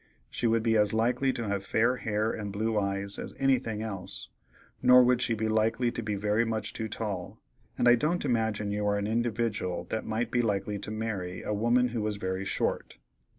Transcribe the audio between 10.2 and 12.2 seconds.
be likely to marry a woman who was